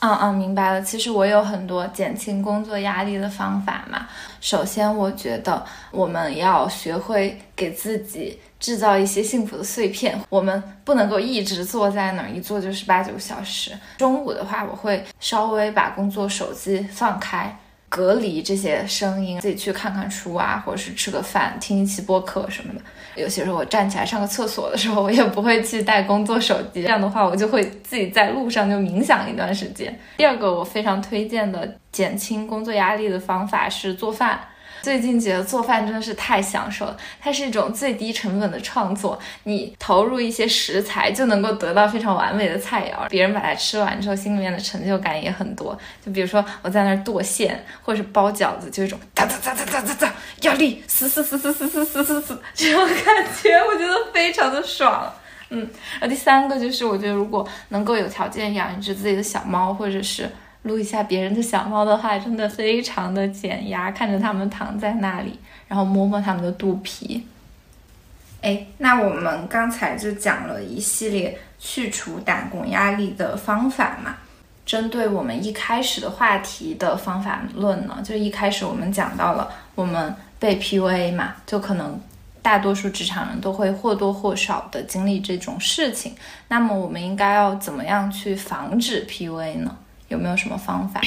[0.00, 0.82] 嗯嗯，明白了。
[0.82, 4.06] 其实我有很多减轻工作压力的方法嘛。
[4.38, 10.20] 首先，我觉得我们要学会给自己制造一些幸福的碎片。
[10.28, 13.70] 我们不能够一直坐在那儿，一坐就是八九个小时。
[13.96, 17.58] 中午的话，我会稍微把工作手机放开。
[17.94, 22.80] 隔离这些声音，自己去看看书啊，或者是吃个饭，听一期播客什么的。
[23.14, 26.82] 有些时候我站起来上个厕所的时候，我也不会去带工作手机。
[26.82, 29.96] 这样的话，我就会自己在路上就冥想一段时间。
[30.16, 34.40] 第二个我非常推荐的减轻工作压力的方法是做饭。
[34.84, 45.76] 最近觉得做饭真的是太享受了，它是一种最低成本的创作，你投入一些食材就能够得到非常完美的菜肴，别人把它吃完之后，心里面的成就感也很多。
[46.04, 55.10] 就比如说我在那儿剁馅或者是包饺子，就一种哒哒哒哒哒哒哒，压力嘶嘶嘶嘶嘶嘶嘶嘶嘶这种感觉，我觉得非常的爽。
[55.48, 55.66] 嗯，
[56.02, 60.30] 那第三个就是我觉得如果能够有条件养一只自己的小猫，或者是。
[60.64, 63.90] 撸一下别人的小猫的话，真的非常的减压。
[63.90, 67.26] 看着它们躺在那里，然后摸摸它们的肚皮。
[68.42, 74.16] 哎，那我们刚才就讲了一系列去除打工压力的方法嘛。
[74.66, 82.00] 针对我们一开始的话题的方法论呢，就一开始我们讲到了我们被 PUA 嘛，就可能
[82.40, 86.14] 大多数职场人都会或多或少的经历这种事情。
[86.48, 89.76] 那么我们应该要怎么样去防止 PUA 呢？
[90.08, 91.00] 有没有什么方法？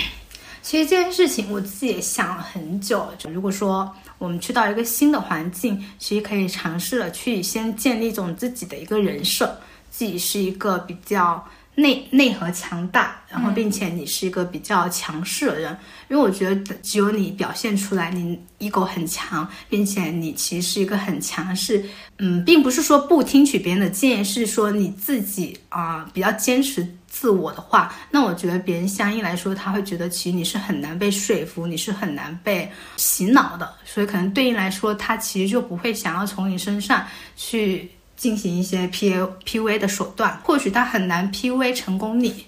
[0.62, 3.08] 其实这件事情我自己也想了很久。
[3.18, 15.78] 就如果说我们去到一个新的环境，其实可以尝试着去先建立一种自己的一个人设，自己是一个比较内内核强大，然后并且你是一个比较强势的人。
[16.10, 21.86] 因为我觉得只有你表现出来你 ego 很强，并且你其实是一个很强势，
[22.18, 26.86] 嗯，并不是说不听取别人的建议，是说你自己啊比较坚持。
[27.20, 37.90] 自我的话，那我觉得别人相应来说，他会觉得其实你是很难被说服，你是很难被洗脑的，所以可能对应来说，他其实就不会想要从你身上去。
[38.18, 42.44] 进行一些 P A P V 的手段，或许他很难 P V 成功你。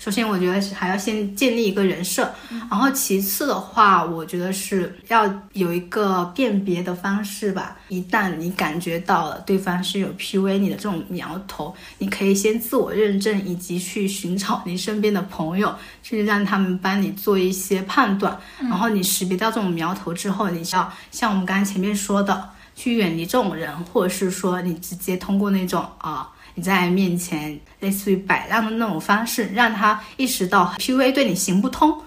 [0.00, 2.32] 首先我觉得是还要先建立一个人设，
[2.70, 7.76] 然后其次的话，我觉得是要有一个辨别的方式吧。
[7.88, 18.40] 一旦你感觉到了对方是有 PUA 你的这种苗头，你可以先自我认证，以及去寻找你身边的朋友，去让他们帮你做一些判断。
[18.58, 22.48] 然后你识别到这种苗头之后，你要像我们刚才前面说的。
[22.76, 32.02] 去远离这种人，或者是说你直接通过那种啊，你在面前类似于摆烂的那种方式，让他意识到 P U A 对你行不通，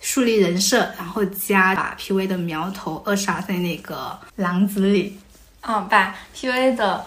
[0.00, 5.18] 树立人设，然后加把 P U A 的苗头扼杀在那个篮子里，
[5.60, 7.04] 啊，把 P U A 的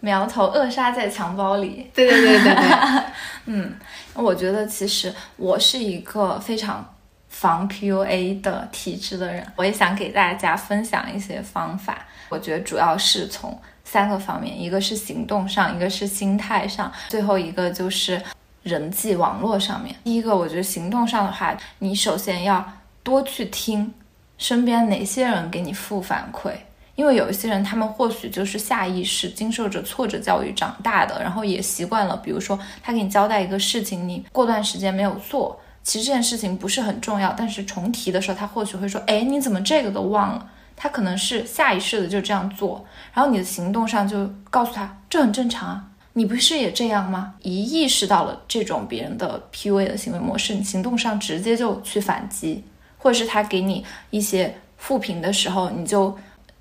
[0.00, 1.90] 苗头扼杀在襁褓里。
[1.94, 3.04] 对对对对对，
[3.46, 3.74] 嗯，
[4.14, 6.94] 我觉得其实我是一个非常
[7.28, 12.06] 防 P U A 的体质的人，我也想给大家分享一些方法。
[12.30, 13.58] 我觉得主要是从
[13.94, 18.20] 三个方面，一个是行动上，一个是心态上，最后一个就是
[18.64, 19.94] 人际网络上面。
[20.02, 22.72] 第一个，我觉得行动上的话，你首先要
[23.04, 23.94] 多去听
[24.36, 26.50] 身边哪些人给你负反馈，
[26.96, 40.50] 因为有一些人他们或许就是下意识经受着挫折教育长大的，然后也习惯了，比如说他给你交代一个事情，你过段时间没有做，其实这件事情不是很重要，但是重提的时候，他或许会说，哎，你怎么这个都忘了？
[40.76, 45.84] 他可能是下意识的就这样做，然后你的行动上就告诉他这很正常啊，
[46.14, 47.34] 你不是也这样吗？
[47.42, 52.64] 一意识到了这种别人的 PUA 的行为模式，你行动上直接就去反击，
[52.98, 56.16] 或者是他给你一些负评的时候，你就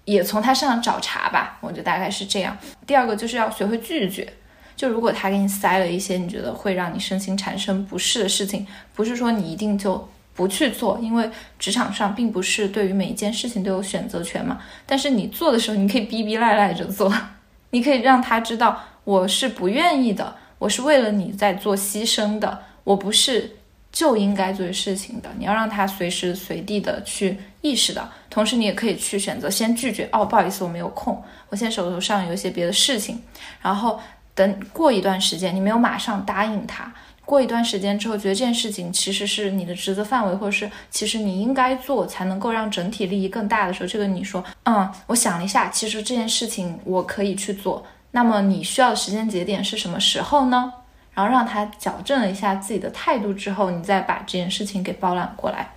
[0.05, 1.57] 也从他身上找茬吧。
[1.59, 2.57] 我觉得大概是这样。
[2.85, 4.31] 第二个就是要学会拒绝，
[4.75, 10.07] 就如果他给你塞了一些你觉得会让你身心产生不适的事情，不是说你一定就。
[10.35, 14.59] 不去做，因为职场上并不是对于每一件事情都有选择权嘛。
[14.85, 17.13] 但是你做的时候，你可以逼逼赖赖着做，
[17.71, 23.57] 你可以让他知道我是不愿意的，我是为了你在做牺牲的，我不是
[23.91, 25.29] 就应该做事情的。
[25.37, 30.09] 你要让他随时随地的去意识到，同时你也可以去选择先拒绝。
[30.11, 33.21] 哦，不好意思，我没有空，我现在手头上有一些别的事情。
[33.61, 33.99] 然后
[34.33, 36.91] 等过一段时间，你没有马上答应他。
[37.25, 47.85] 过一段时间之后，觉得这件事情其实是你的职责范围，或者是其实你应该做，才能够让整体利益更大的时候，这个你说，嗯，我想了一下，其实这件事情我可以去做。
[48.11, 50.71] 那么你需要的时间节点是什么时候呢？
[51.13, 55.69] 然后让他矫正了一下自己的态度之后，你再把这件事情给包揽过来。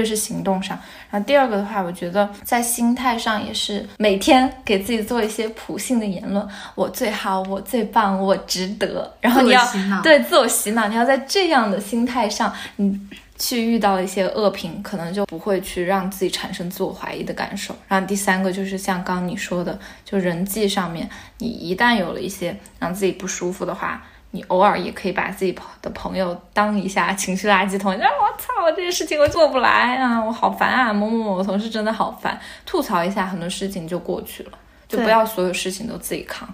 [0.00, 0.78] 这是行动上。
[1.10, 9.14] 然后第二个的话，我觉得在心态上也是每天给自己做一些普信的言论，我最好，我最棒，我值得。
[9.20, 9.62] 然后你要
[10.02, 12.98] 对自我洗脑，你要在这样的心态上，你
[13.38, 17.76] 去遇到一些恶评，可能就不会去让自己产生自我怀疑的感受。
[17.86, 21.06] 然后第三个就是像刚刚你说的，就人际上面，
[21.38, 24.02] 你一旦有了一些让自己不舒服的话。
[24.32, 34.52] 你偶尔也可以把自己的朋友当一下情绪垃圾桶，啊，我操，这件事情我做不来啊，我好烦啊，某某某同事真的好烦，吐槽一下，很多事情就过去了，
[34.88, 36.48] 就不要所有事情都自己扛。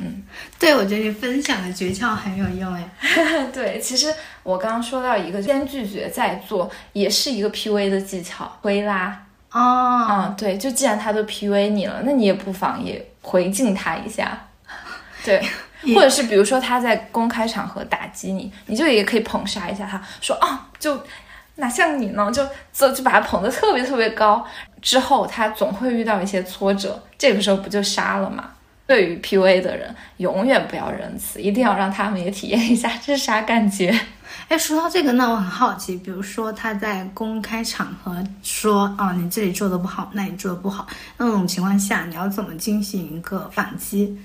[0.00, 0.22] 嗯
[0.60, 2.88] 对，我觉得你分享的诀窍很有用哎。
[3.52, 4.14] 对，其实
[4.44, 9.24] 我刚刚说到一个先拒绝再做，也是一个 PUA 的技巧，推拉。
[9.50, 14.38] 哦，嗯，对，就既然他都 PUA 你了，那你也不妨也回敬他一下。
[15.24, 15.42] 对，
[15.94, 21.00] 或者是比如说他在公开场合打击你，你就也可以捧杀一下他，说啊，就
[21.56, 24.44] 哪像你呢，就就就把他捧得特别特别高。
[24.80, 28.50] 之后他总会遇到一些挫折，这个时候不就杀了吗？
[28.86, 33.94] 对于 PUA 的人，永远不要仁慈，一定要让他们也体验一下这是啥感觉。
[34.48, 40.86] 哎，说到这个呢，我很好奇，比如说他在公开场合说啊，你这里做的不好，那里做的不好，
[41.18, 44.18] 那种情况下，你要怎么进行一个反击？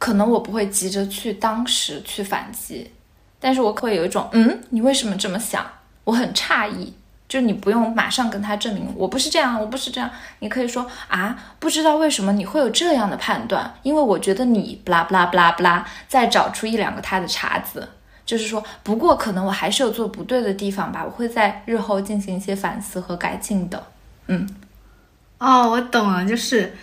[0.00, 2.90] 可能我不会急着去当时去反击，
[3.38, 5.64] 但是我会有一种，嗯，你为什么这么想？
[6.02, 6.92] 我很诧异。
[7.28, 10.10] 就你不用马上跟他证明我不是这样，我不是这样。
[10.40, 17.88] 你可以说啊，不知道为什么你会有这样的判断，因为我觉得你不啦不啦不啦不啦，再找出一两个他的茬子，
[18.26, 23.86] 就是说，不过可能我还是有做不对的地方吧，我会在日后进行一些反思和改进的。
[24.26, 24.48] 嗯
[25.38, 26.74] 哦，我懂了，就是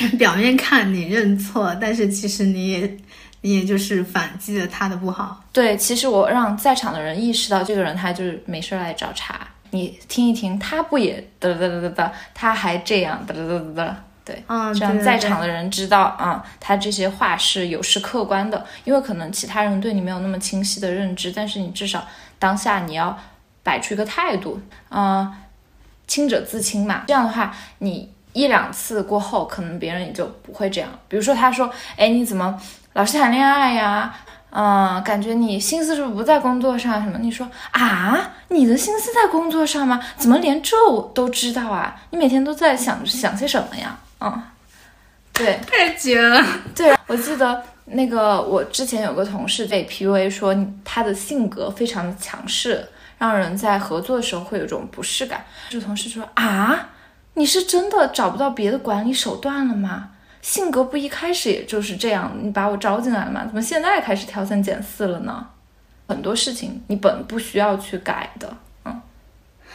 [0.18, 2.96] 表面看你认错，但是其实你也
[3.40, 5.44] 你也就是反击了他的不好。
[5.52, 9.40] 对，其实我让在场的人意识到，这个人他就是没事儿来找茬。
[9.70, 13.94] 你听一听，他不也嘚嘚嘚嘚嘚，他还这样嘚嘚嘚嘚嘚，
[14.24, 22.06] 对，嗯，这样在场的人知道啊、他这些话是有失客观的，因为可能其他人对你没有那么清晰的认知，但是你至少
[22.38, 23.18] 当下你要
[23.62, 25.32] 摆出一个态度，嗯、
[26.06, 27.02] 清者自清嘛。
[27.08, 30.90] 这样的话，你一两次过后，可能别人也就不会这样。
[31.08, 32.60] 比如说他说，哎，你怎么
[32.92, 34.14] 老是谈恋爱呀？
[34.50, 37.02] 嗯，感觉你心思是不是不在工作上？
[37.02, 37.18] 什么？
[37.18, 40.00] 你说啊，你的心思在工作上吗？
[40.18, 41.96] 怎么连这我都知道啊？
[42.10, 43.98] 你每天都在想想些什么呀？
[44.20, 44.42] 嗯，
[45.32, 46.44] 对太绝了。
[46.74, 52.86] 对，我记得那个我之前有个同事被 PUA 说他的性格非常的强势，
[53.18, 55.44] 让人在合作的时候会有一种不适感。
[55.68, 56.88] 这个同事说啊，
[57.36, 60.10] 你是真的找不到别的管理手段了吗？
[60.42, 63.44] 性格不一开始也就是这样，你把我招进来了吗？
[63.46, 65.46] 怎么现在开始挑三拣四了呢？
[66.08, 69.02] 很多事情你本不需要去改的，嗯，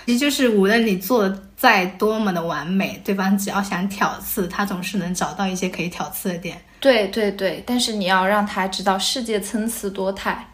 [0.05, 6.59] 其实就是无论你做的再多么的完美，对方只要想挑刺，他总是能找到一些可以挑刺的点。
[6.80, 10.47] 对对对，但是你要让他知道世界参差多态，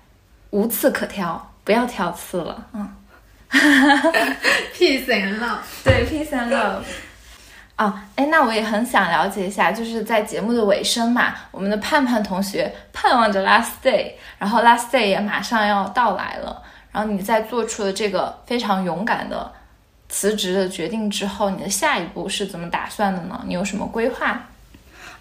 [0.49, 2.89] 无刺可挑，不要挑刺了，嗯。
[4.77, 5.59] Peace and love。
[5.83, 6.83] 对，peace and love。
[7.77, 19.51] 哦，哎，那我也很想了解一下，就是在节目的尾声嘛，我们的盼盼同学盼望着 last day，然后 last day 也马上要到来了，然后你在做出了这个非常勇敢的
[20.09, 23.39] 辞职的决定之后，你的下一步是怎么打算的呢？
[23.45, 24.41] 你有什么规划？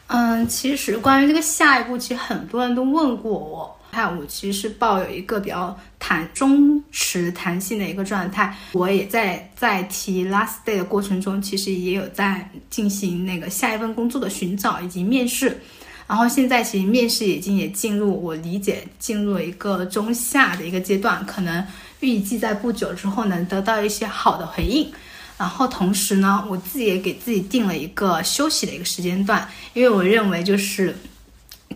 [0.06, 3.75] 嗯，其实关于这个下一步，其实很多人都问过我。
[3.96, 8.54] 看，我其实是抱有一个比较弹中持弹性的一个状态。
[8.72, 15.58] 我也在在提 last day 的过程中，其实也有在进行那个下一份工作的寻找以及面试。
[16.06, 21.66] 然后现在其实面试已经也进入我理解进入了一个中下的一个阶段，可能
[22.00, 24.92] 预计在不久之后能得到一些好的回应。
[25.38, 30.94] 然后同时呢，我自己也给自己定了一个休息的一个时间段，因为我认为就是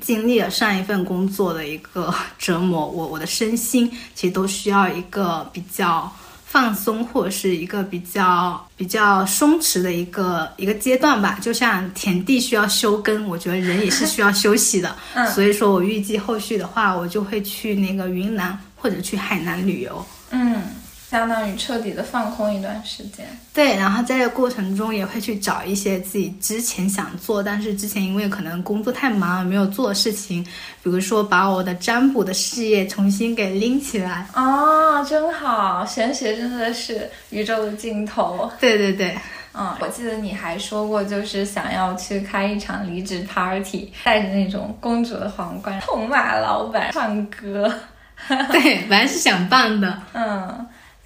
[0.00, 6.10] 经历了上一份工作的一个 折磨，我我的身心其实都需要一个比较
[6.46, 11.38] 放松或者是一个比较比较松弛的一个一个阶段吧。
[11.40, 14.96] 就像田地需要休耕，我觉得人也是需要休息的。
[15.14, 20.04] 嗯所以说我预计后续的话，我就会去那个云南或者去海南旅游。
[20.30, 20.62] 嗯，
[21.10, 23.26] 相当于彻底的放空一段时间。
[23.52, 30.44] 对，然后在这个过程中也会去找一些自己之前想做，但是之前因为可能工作太忙没有做的事情，
[30.84, 34.24] 比如说把我的占卜的事业重新给拎起来。
[34.34, 38.48] 哦，真好，玄学真的是宇宙的尽头。
[38.60, 39.18] 对对对，
[39.52, 47.72] 嗯，我记得你还说过，就是想要去开一场离职 party，戴着那种公主的皇冠，痛骂老板，唱歌，
[48.52, 50.00] 对，本来是想办的。
[50.12, 50.66] 嗯，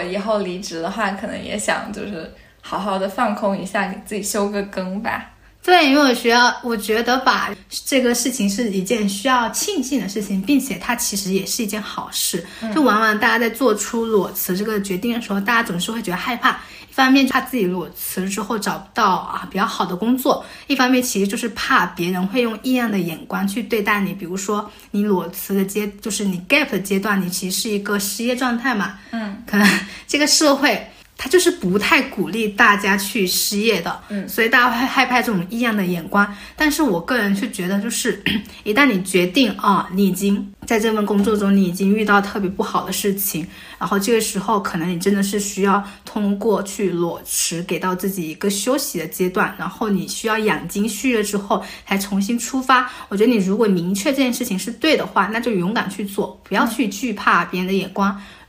[0.00, 2.32] 我以后离职的话，可能也想就是
[2.62, 5.30] 好好的放空一下，给自己休个更吧。
[5.62, 7.50] 对，因为我需要，我觉得吧，
[7.84, 12.42] 这个事情是一件需要庆幸的事情，并且它其实也是一件好事。
[12.74, 16.58] 就往往大家在做出裸辞这个决定的时候，大家总是会觉得害怕，
[16.90, 24.12] 一方面怕自己裸辞之后找不到啊比较好的工作，一方面其实就是怕别人会用异样的眼光去对待你。
[24.12, 29.66] 比如说你裸辞的阶，就是你 gap 的阶段，你其实是一个失业状态嘛，嗯，可能
[30.06, 30.86] 这个社会。
[31.22, 36.26] 它就是不太鼓励大家去失业的，嗯所以大家会害怕这种异样的眼光。
[36.56, 38.22] 但是我个人是觉得，就是
[38.64, 43.46] 一旦你决定啊，你已经在这份工作中，你已经遇到特别不好的事情，
[43.78, 52.90] 然后这个时候可能你真的是需要通过去裸辞，给到自己一个休息的阶段，然后你需要养精蓄锐之后才重新出发。
[53.10, 58.10] 我觉得你如果明确这件事情是对的话，那就勇敢去做，不要去惧怕别人的眼光。
[58.10, 58.39] 嗯，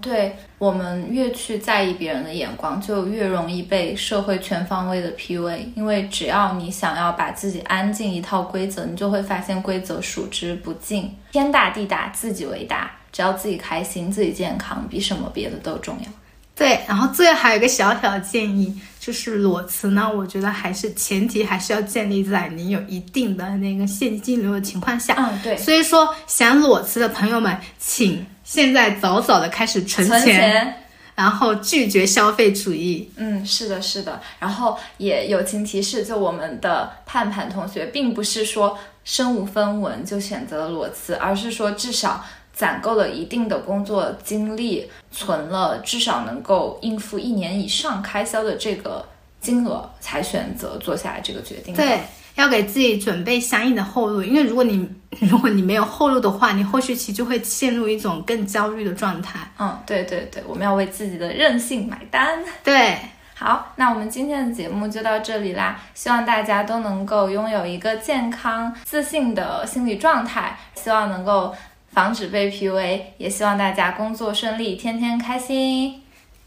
[0.00, 5.60] 对我们越去在意别人的眼光，就越容易被社会全方位的 PUA。
[5.74, 11.10] 因为只要你想要把自己安进一套规则，你就会发现规则数之不尽。
[11.32, 16.10] 天大地大，自己为大，只要自己开心、自己健康，比什么别的都重要。
[16.54, 25.14] 对，然后最后还有一个小小的建议，就是裸辞呢，我觉得还是前提还是要建立在你有一定的那个现金流的情况下。
[25.16, 30.78] 嗯，对，所以说，想裸辞的朋友们，请现在早早的开始存存钱。
[31.14, 33.10] 然后拒绝消费主义。
[33.16, 34.20] 嗯，是的，是的。
[34.38, 49.06] 然后也友情提示，就我们的盼盼同学，并不是说身无分文就选择了裸辞，而是说至少攒够了一定的工作经历，存了至少能够应付一年以上开销的这个
[49.38, 51.74] 金额，才选择做下来这个决定。
[51.74, 52.00] 对，
[52.42, 54.88] 要给自己准备相应的后路，因为如果你
[55.20, 59.38] 如果你没有后路的话，你后续期就会陷入一种更焦虑的状态。
[59.58, 62.40] 嗯，对对对，我们要为自己的任性买单。
[62.64, 62.98] 对，
[63.34, 65.80] 好，那我们今天的节目就到这里啦。
[65.94, 71.54] 希望大家都能够拥有一个健康、自信的心理状态，希望能够
[71.92, 76.02] 防止被 PUA，也希望大家工作顺利，天天开心。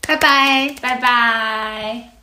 [0.05, 0.75] 拜拜。
[0.81, 2.14] 拜拜。